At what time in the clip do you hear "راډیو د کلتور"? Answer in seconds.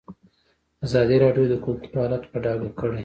1.23-1.95